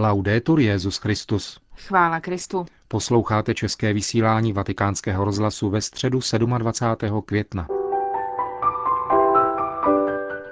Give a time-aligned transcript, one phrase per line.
[0.00, 1.60] Laudetur Jezus Christus.
[1.76, 2.66] Chvála Kristu.
[2.88, 6.20] Posloucháte české vysílání Vatikánského rozhlasu ve středu
[6.58, 7.22] 27.
[7.22, 7.66] května.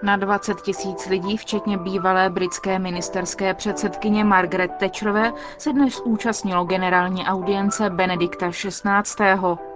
[0.03, 7.25] Na 20 tisíc lidí, včetně bývalé britské ministerské předsedkyně Margaret Thatcherové, se dnes účastnilo generální
[7.25, 9.68] audience Benedikta XVI.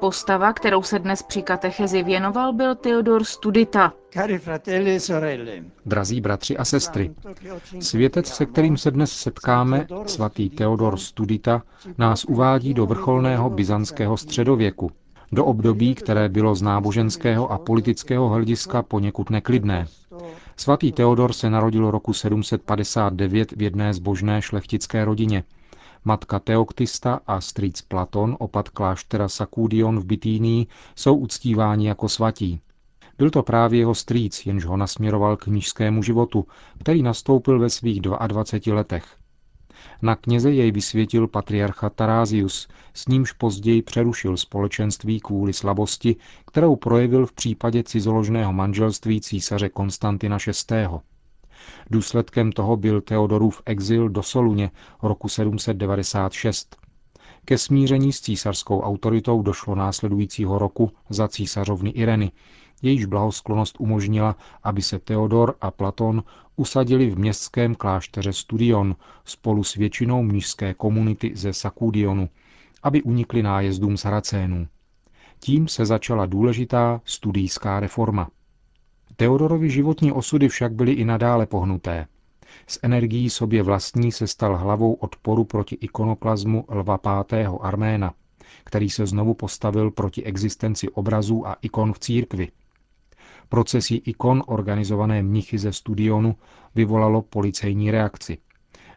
[0.00, 3.92] Postava, kterou se dnes při katechezi věnoval, byl Theodor Studita.
[4.16, 5.00] E
[5.86, 7.14] Drazí bratři a sestry,
[7.80, 11.62] světec, se kterým se dnes setkáme, svatý Theodor Studita,
[11.98, 14.90] nás uvádí do vrcholného byzantského středověku,
[15.32, 19.86] do období, které bylo z náboženského a politického hlediska poněkud neklidné.
[20.56, 25.44] Svatý Theodor se narodil roku 759 v jedné zbožné šlechtické rodině.
[26.08, 30.66] Matka Teoktista a strýc Platon, opat kláštera Sakudion v Bitýnii,
[30.96, 32.60] jsou uctíváni jako svatí.
[33.18, 36.46] Byl to právě jeho strýc, jenž ho nasměroval k knížskému životu,
[36.78, 39.16] který nastoupil ve svých 22 letech.
[40.02, 47.26] Na kněze jej vysvětil patriarcha Tarázius, s nímž později přerušil společenství kvůli slabosti, kterou projevil
[47.26, 50.86] v případě cizoložného manželství císaře Konstantina VI.
[51.90, 54.70] Důsledkem toho byl Teodorův exil do Soluně
[55.02, 56.76] roku 796.
[57.44, 62.32] Ke smíření s císařskou autoritou došlo následujícího roku za císařovny Ireny,
[62.82, 66.22] jejíž blahosklonost umožnila, aby se Teodor a Platon
[66.56, 72.28] usadili v městském klášteře Studion spolu s většinou mnižské komunity ze Sakudionu,
[72.82, 74.68] aby unikli nájezdům Saracénů.
[75.40, 78.28] Tím se začala důležitá studijská reforma.
[79.16, 82.06] Teodorovi životní osudy však byly i nadále pohnuté.
[82.66, 86.98] S energií sobě vlastní se stal hlavou odporu proti ikonoklazmu Lva
[87.32, 87.58] V.
[87.60, 88.14] Arména,
[88.64, 92.48] který se znovu postavil proti existenci obrazů a ikon v církvi.
[93.48, 96.36] Procesí ikon organizované mnichy ze Studionu
[96.74, 98.38] vyvolalo policejní reakci.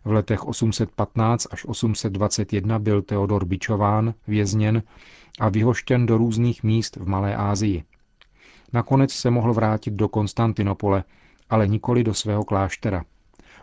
[0.06, 4.84] V letech 815 až 821 byl Teodor bičován, vězněn
[5.40, 7.84] a vyhoštěn do různých míst v Malé Asii.
[8.74, 11.04] Nakonec se mohl vrátit do Konstantinopole,
[11.50, 13.04] ale nikoli do svého kláštera.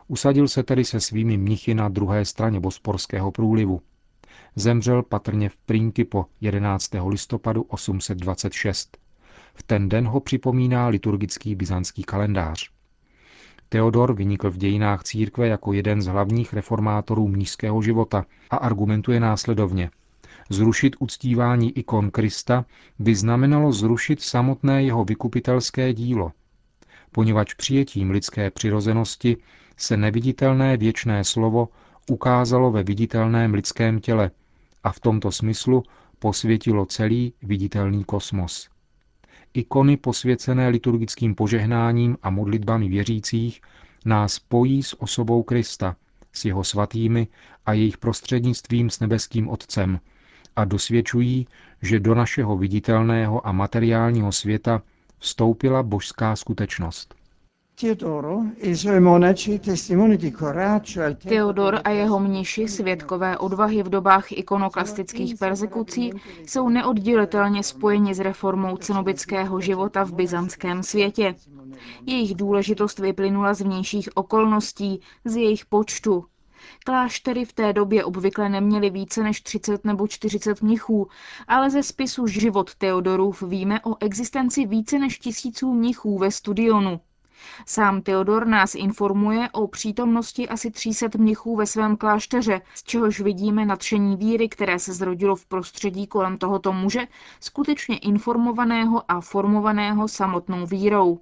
[0.08, 3.80] Usadil se tedy se svými mnichy na druhé straně Bosporského průlivu.
[4.56, 6.90] Zemřel patrně v Principo 11.
[7.06, 8.98] listopadu 826.
[9.54, 12.70] V ten den ho připomíná liturgický byzantský kalendář.
[13.68, 19.90] Teodor vynikl v dějinách církve jako jeden z hlavních reformátorů mnížského života a argumentuje následovně.
[20.50, 22.64] Zrušit uctívání ikon Krista
[22.98, 26.32] by znamenalo zrušit samotné jeho vykupitelské dílo.
[27.12, 29.36] Poněvadž přijetím lidské přirozenosti
[29.76, 31.68] se neviditelné věčné slovo
[32.10, 34.30] ukázalo ve viditelném lidském těle
[34.84, 35.82] a v tomto smyslu
[36.18, 38.68] posvětilo celý viditelný kosmos.
[39.54, 43.60] Ikony posvěcené liturgickým požehnáním a modlitbami věřících
[44.04, 45.96] nás spojí s osobou Krista,
[46.32, 47.28] s jeho svatými
[47.66, 50.00] a jejich prostřednictvím s nebeským Otcem
[50.56, 51.46] a dosvědčují,
[51.82, 54.82] že do našeho viditelného a materiálního světa
[55.18, 57.14] vstoupila božská skutečnost.
[61.28, 66.12] Teodor a jeho mniši, svědkové odvahy v dobách ikonoklastických persekucí,
[66.46, 71.34] jsou neoddělitelně spojeni s reformou cenobického života v byzantském světě.
[72.06, 76.24] Jejich důležitost vyplynula z vnějších okolností, z jejich počtu.
[76.84, 81.08] Kláštery v té době obvykle neměly více než 30 nebo 40 mnichů,
[81.48, 87.00] ale ze spisu Život Teodorův víme o existenci více než tisíců mnichů ve Studionu.
[87.66, 93.64] Sám Theodor nás informuje o přítomnosti asi 300 mnichů ve svém klášteře, z čehož vidíme
[93.64, 97.06] nadšení víry, které se zrodilo v prostředí kolem tohoto muže,
[97.40, 101.20] skutečně informovaného a formovaného samotnou vírou.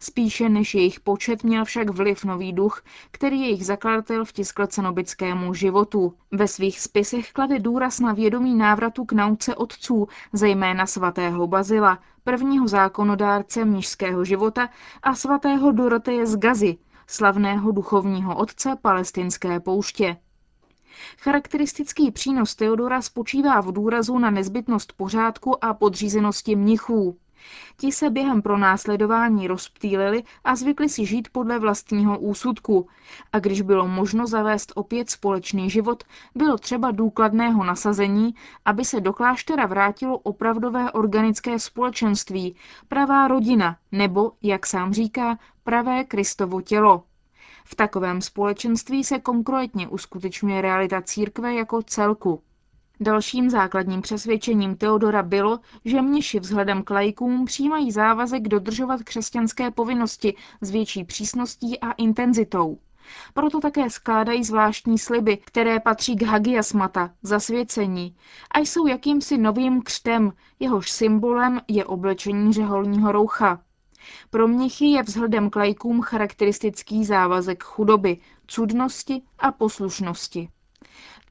[0.00, 6.14] Spíše než jejich počet měl však vliv nový duch, který jejich zakladatel vtiskl cenobickému životu.
[6.32, 12.68] Ve svých spisech klade důraz na vědomí návratu k nauce otců, zejména svatého Bazila, prvního
[12.68, 14.68] zákonodárce mnižského života
[15.02, 16.76] a svatého Doroteje z Gazy,
[17.06, 20.16] slavného duchovního otce palestinské pouště.
[21.18, 27.18] Charakteristický přínos Teodora spočívá v důrazu na nezbytnost pořádku a podřízenosti mnichů.
[27.76, 32.88] Ti se během pronásledování rozptýlili a zvykli si žít podle vlastního úsudku.
[33.32, 36.04] A když bylo možno zavést opět společný život,
[36.34, 38.34] bylo třeba důkladného nasazení,
[38.64, 42.56] aby se do kláštera vrátilo opravdové organické společenství,
[42.88, 47.02] pravá rodina, nebo, jak sám říká, pravé Kristovo tělo.
[47.64, 52.42] V takovém společenství se konkrétně uskutečňuje realita církve jako celku.
[53.00, 60.34] Dalším základním přesvědčením Teodora bylo, že mniši vzhledem k lajkům přijímají závazek dodržovat křesťanské povinnosti
[60.60, 62.78] s větší přísností a intenzitou.
[63.34, 68.16] Proto také skládají zvláštní sliby, které patří k hagiasmata, zasvěcení,
[68.50, 73.62] a jsou jakýmsi novým křtem, jehož symbolem je oblečení řeholního roucha.
[74.30, 80.48] Pro mnichy je vzhledem k lajkům charakteristický závazek chudoby, cudnosti a poslušnosti.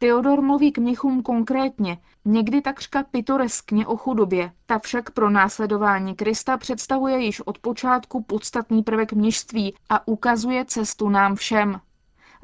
[0.06, 6.58] Theodor mluví k mnichům konkrétně, někdy takřka pitoreskně o chudobě, ta však pro následování Krista
[6.58, 11.80] představuje již od počátku podstatný prvek mnižství a ukazuje cestu nám všem.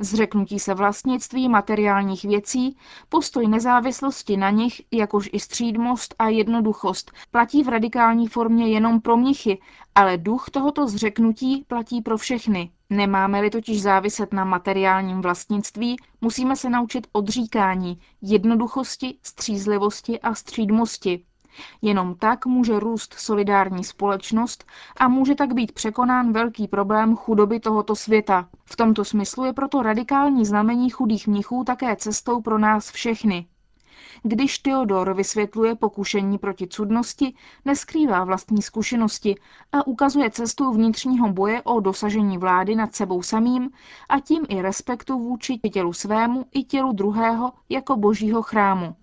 [0.03, 2.77] Zřeknutí se vlastnictví materiálních věcí,
[3.09, 9.17] postoj nezávislosti na nich, jakož i střídmost a jednoduchost, platí v radikální formě jenom pro
[9.17, 9.59] mnichy,
[9.95, 12.71] ale duch tohoto zřeknutí platí pro všechny.
[12.89, 21.23] Nemáme-li totiž záviset na materiálním vlastnictví, musíme se naučit odříkání, jednoduchosti, střízlivosti a střídmosti.
[21.81, 24.65] Jenom tak může růst solidární společnost
[24.97, 28.49] a může tak být překonán velký problém chudoby tohoto světa.
[28.65, 33.47] V tomto smyslu je proto radikální znamení chudých mnichů také cestou pro nás všechny.
[34.23, 37.33] Když Theodor vysvětluje pokušení proti cudnosti,
[37.65, 39.35] neskrývá vlastní zkušenosti
[39.71, 43.69] a ukazuje cestu vnitřního boje o dosažení vlády nad sebou samým
[44.09, 48.95] a tím i respektu vůči tělu svému i tělu druhého jako božího chrámu.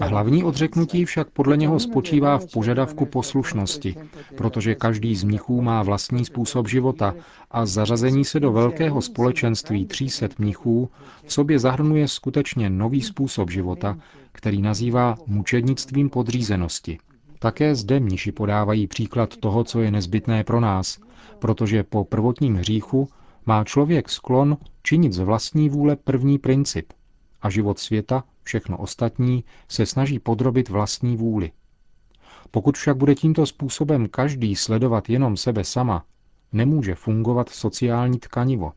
[0.00, 3.96] Hlavní odřeknutí však podle něho spočívá v požadavku poslušnosti,
[4.36, 7.14] protože každý z mnichů má vlastní způsob života
[7.50, 10.90] a zařazení se do velkého společenství 300 mnichů
[11.24, 13.98] v sobě zahrnuje skutečně nový způsob života,
[14.32, 16.98] který nazývá mučednictvím podřízenosti.
[17.38, 20.98] Také zde mniši podávají příklad toho, co je nezbytné pro nás,
[21.38, 23.08] protože po prvotním hříchu
[23.46, 24.56] má člověk sklon
[24.86, 26.92] činit z vlastní vůle první princip
[27.42, 31.52] a život světa, všechno ostatní, se snaží podrobit vlastní vůli.
[32.50, 36.04] Pokud však bude tímto způsobem každý sledovat jenom sebe sama,
[36.52, 38.72] nemůže fungovat sociální tkanivo.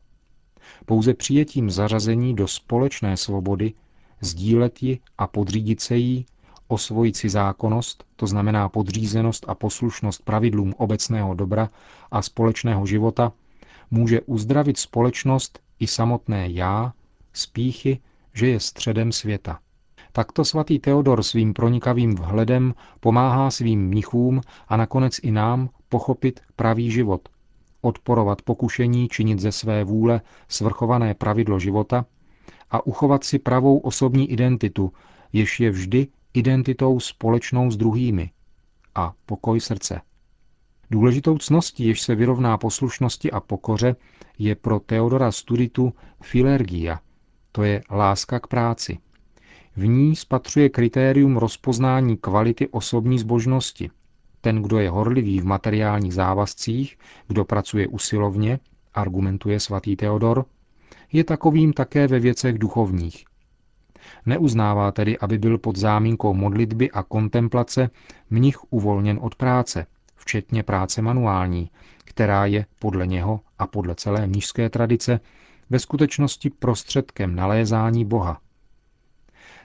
[0.86, 3.72] Pouze přijetím zařazení do společné svobody,
[4.20, 6.26] sdílet ji a podřídit se jí,
[6.68, 11.70] osvojit si zákonnost, to znamená podřízenost a poslušnost pravidlům obecného dobra
[12.10, 13.32] a společného života,
[13.90, 16.92] může uzdravit společnost i samotné já
[17.32, 18.00] z píchy,
[18.34, 19.58] že je středem světa.
[20.12, 26.90] Takto svatý Teodor svým pronikavým vhledem pomáhá svým mnichům a nakonec i nám pochopit pravý
[26.90, 27.28] život,
[27.80, 32.06] odporovat pokušení činit ze své vůle svrchované pravidlo života
[32.70, 34.92] a uchovat si pravou osobní identitu,
[35.32, 38.30] jež je vždy identitou společnou s druhými
[38.94, 40.00] a pokoj srdce.
[40.90, 43.96] Důležitou cností, jež se vyrovná poslušnosti a pokoře,
[44.38, 45.92] je pro Teodora Studitu
[46.22, 47.00] filergia,
[47.52, 48.98] to je láska k práci.
[49.76, 53.90] V ní spatřuje kritérium rozpoznání kvality osobní zbožnosti.
[54.40, 56.98] Ten, kdo je horlivý v materiálních závazcích,
[57.28, 58.58] kdo pracuje usilovně,
[58.94, 60.44] argumentuje svatý Teodor,
[61.12, 63.24] je takovým také ve věcech duchovních.
[64.26, 67.90] Neuznává tedy, aby byl pod záminkou modlitby a kontemplace
[68.30, 69.86] mnich uvolněn od práce–
[70.20, 71.70] včetně práce manuální,
[72.04, 75.20] která je podle něho a podle celé mnižské tradice
[75.70, 78.40] ve skutečnosti prostředkem nalézání Boha.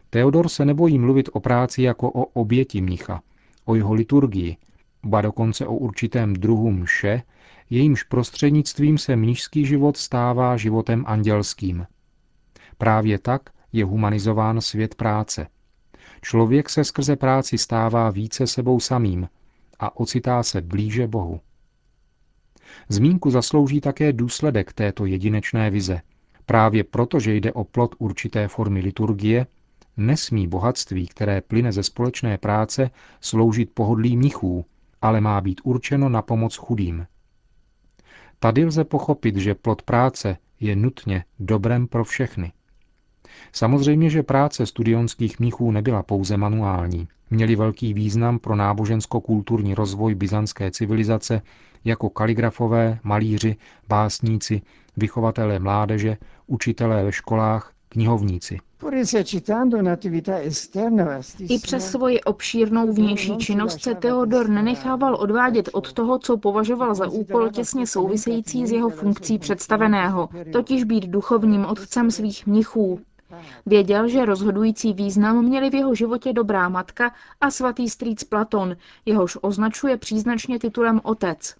[0.09, 3.21] Teodor se nebojí mluvit o práci jako o oběti mnicha,
[3.65, 4.57] o jeho liturgii,
[5.03, 7.21] ba dokonce o určitém druhu mše,
[7.69, 11.87] jejímž prostřednictvím se mnižský život stává životem andělským.
[12.77, 15.47] Právě tak je humanizován svět práce.
[16.21, 19.27] Člověk se skrze práci stává více sebou samým,
[19.79, 21.41] a ocitá se blíže Bohu.
[22.89, 26.01] Zmínku zaslouží také důsledek této jedinečné vize.
[26.45, 29.47] Právě proto, že jde o plot určité formy liturgie,
[29.97, 32.89] nesmí bohatství, které plyne ze společné práce,
[33.21, 34.65] sloužit pohodlí mnichů,
[35.01, 37.07] ale má být určeno na pomoc chudým.
[38.39, 42.53] Tady lze pochopit, že plot práce je nutně dobrem pro všechny.
[43.51, 47.07] Samozřejmě, že práce studionských mnichů nebyla pouze manuální.
[47.29, 51.41] Měli velký význam pro nábožensko-kulturní rozvoj byzantské civilizace
[51.85, 53.55] jako kaligrafové, malíři,
[53.87, 54.61] básníci,
[54.97, 58.59] vychovatelé mládeže, učitelé ve školách, knihovníci.
[61.49, 67.07] I přes svoji obšírnou vnější činnost se Theodor nenechával odvádět od toho, co považoval za
[67.07, 72.99] úkol těsně související s jeho funkcí představeného, totiž být duchovním otcem svých mnichů,
[73.65, 79.37] Věděl, že rozhodující význam měli v jeho životě dobrá matka a svatý strýc Platon, jehož
[79.41, 81.55] označuje příznačně titulem otec.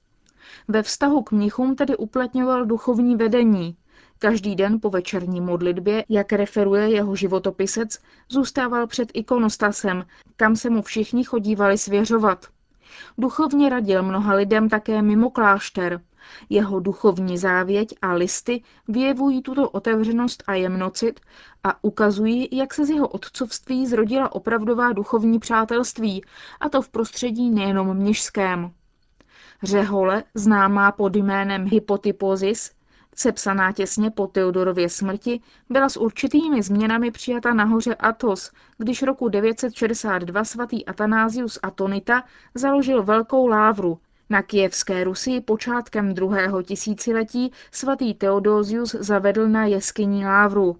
[0.68, 3.78] Ve vztahu k mnichům tedy uplatňoval duchovní vedení.
[4.20, 10.06] Každý den po večerní modlitbě, jak referuje jeho životopisec, zůstával před ikonostasem,
[10.36, 12.46] kam se mu všichni chodívali svěřovat.
[13.18, 16.02] Duchovně radil mnoha lidem také mimo klášter
[16.50, 21.20] Jeho duchovní závěť a listy vyjevují tuto otevřenost a jemnocit
[21.64, 26.26] a ukazují, jak se z jeho otcovství zrodila opravdová duchovní přátelství,
[26.60, 28.72] a to v prostředí nejenom měžském.
[29.64, 32.72] Řehole, známá pod jménem Hypotypozis,
[33.16, 40.44] sepsaná těsně po Teodorově smrti, byla s určitými změnami přijata nahoře Atos, když roku 962
[40.44, 42.24] svatý Atanázius Atonita
[42.56, 44.00] založil velkou lávru.
[44.30, 50.78] Na kijevské Rusii počátkem druhého tisíciletí svatý Teodosius zavedl na jeskyní lávru.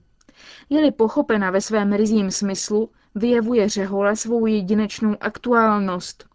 [0.70, 6.26] Je-li pochopena ve svém rizím smyslu, vyjevuje řehole svou jedinečnou aktuálnost.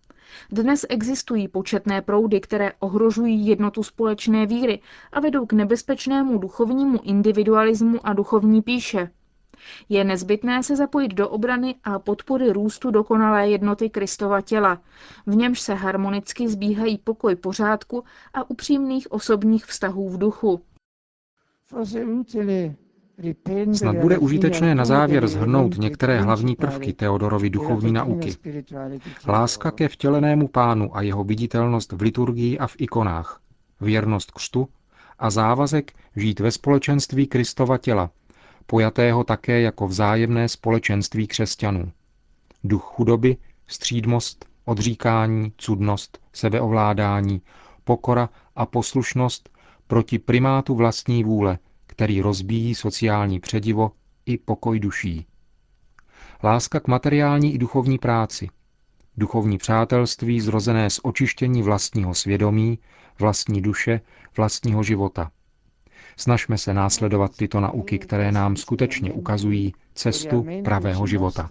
[0.51, 4.81] Dnes existují početné proudy, které ohrožují jednotu společné víry
[5.13, 9.11] a vedou k nebezpečnému duchovnímu individualismu a duchovní píše.
[9.89, 14.81] Je nezbytné se zapojit do obrany a podpory růstu dokonalé jednoty Kristova těla,
[15.27, 20.61] v němž se harmonicky zbíhají pokoj pořádku a upřímných osobních vztahů v duchu.
[23.73, 28.37] Snad bude užitečné na závěr zhrnout některé hlavní prvky Teodorovy duchovní nauky.
[29.27, 33.41] Láska ke vtělenému pánu a jeho viditelnost v liturgii a v ikonách,
[33.81, 34.69] věrnost křtu
[35.19, 38.11] a závazek žít ve společenství Kristova těla,
[38.71, 41.93] pojatého také jako vzájemné společenství křesťanů.
[42.65, 43.37] Duch chudoby,
[43.67, 47.43] střídmost, odříkání, cudnost, sebeovládání,
[47.85, 49.51] pokora a poslušnost
[49.87, 51.59] proti primátu vlastní vůle–
[52.01, 53.93] který rozbíjí sociální předivo
[54.27, 55.27] i pokoj duší.
[56.45, 58.49] Láska k materiální i duchovní práci.
[59.17, 62.79] Duchovní přátelství zrozené z očištění vlastního svědomí,
[63.19, 64.01] vlastní duše,
[64.37, 65.31] vlastního života.
[66.17, 71.49] Snažme se následovat tyto nauky, které nám skutečně ukazují cestu pravého života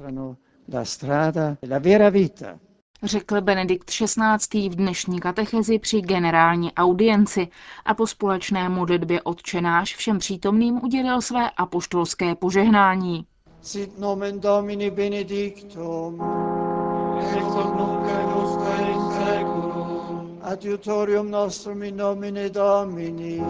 [3.03, 4.69] řekl Benedikt XVI.
[4.69, 7.47] v dnešní katechezi při generální audienci
[7.85, 13.25] a po společné modlitbě odčenáš všem přítomným udělil své apoštolské požehnání.
[13.61, 23.41] Sit nomen Domini benedictum, hoc nunc et in seculum, adiutorium nostrum in nomine Domini,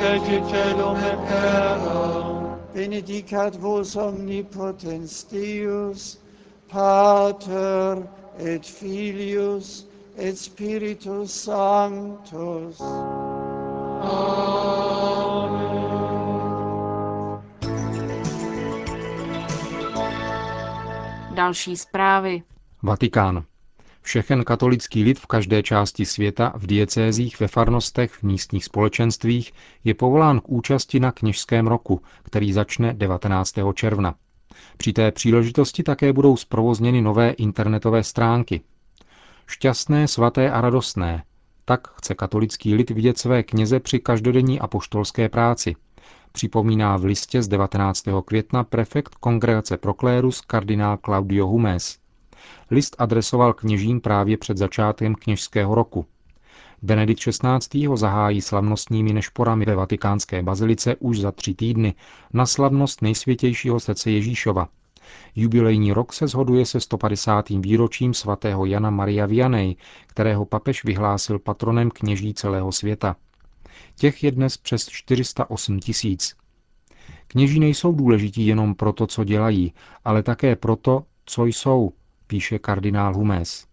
[0.00, 6.18] fecit celum et terra, benedicat vos omnipotens Deus,
[6.68, 8.02] Pater
[8.38, 12.80] et Filius et Spiritus Sanctus.
[14.00, 14.54] Amen.
[21.34, 22.42] Další zprávy.
[22.82, 23.44] Vatikán.
[24.06, 29.52] Všechen katolický lid v každé části světa, v diecézích, ve farnostech, v místních společenstvích
[29.84, 33.54] je povolán k účasti na kněžském roku, který začne 19.
[33.74, 34.14] června.
[34.76, 38.60] Při té příležitosti také budou zprovozněny nové internetové stránky.
[39.46, 41.24] Šťastné, svaté a radostné.
[41.64, 45.76] Tak chce katolický lid vidět své kněze při každodenní apoštolské práci.
[46.32, 48.04] Připomíná v listě z 19.
[48.24, 52.03] května prefekt Kongregace Proklérus kardinál Claudio Humes.
[52.70, 56.06] List adresoval kněžím právě před začátkem kněžského roku.
[56.82, 57.86] Benedikt XVI.
[57.86, 61.94] ho zahájí slavnostními nešporami ve vatikánské bazilice už za tři týdny
[62.32, 64.68] na slavnost nejsvětějšího srdce Ježíšova.
[65.34, 67.48] Jubilejní rok se shoduje se 150.
[67.48, 73.16] výročím svatého Jana Maria Vianney, kterého papež vyhlásil patronem kněží celého světa.
[73.96, 76.36] Těch je dnes přes 408 tisíc.
[77.26, 79.72] Kněží nejsou důležití jenom proto, co dělají,
[80.04, 81.92] ale také proto, co jsou,
[82.26, 83.66] píše kardinál Humes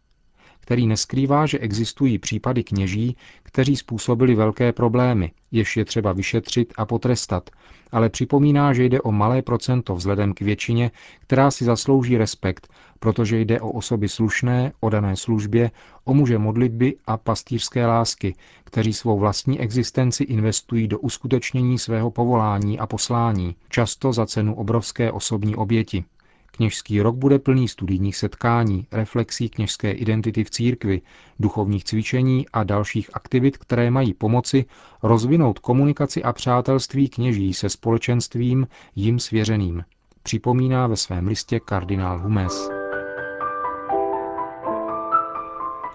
[0.62, 6.86] který neskrývá, že existují případy kněží, kteří způsobili velké problémy, jež je třeba vyšetřit a
[6.86, 7.50] potrestat,
[7.92, 10.92] ale připomíná, že jde o malé procento vzhledem k většině,
[11.22, 12.68] která si zaslouží respekt,
[13.00, 15.72] protože jde o osoby slušné, odané službě,
[16.06, 22.80] o muže modlitby a pastýřské lásky, kteří svou vlastní existenci investují do uskutečnění svého povolání
[22.80, 26.06] a poslání, často za cenu obrovské osobní oběti.
[26.52, 31.02] Kněžský rok bude plný studijních setkání, reflexí kněžské identity v církvi,
[31.40, 34.66] duchovních cvičení a dalších aktivit, které mají pomoci
[35.04, 39.84] rozvinout komunikaci a přátelství kněží se společenstvím jim svěřeným,
[40.24, 42.70] připomíná ve svém listě kardinál Humes.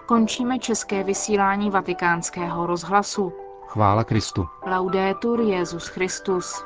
[0.07, 3.33] Končíme české vysílání vatikánského rozhlasu.
[3.67, 4.47] Chvála Kristu.
[4.65, 6.63] Laudetur Jezus Christus.